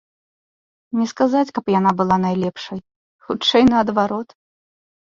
Не 0.99 1.05
сказаць, 1.11 1.53
каб 1.57 1.65
яна 1.79 1.91
была 2.01 2.17
найлепшай, 2.25 2.79
хутчэй 3.29 3.63
наадварот. 3.73 4.29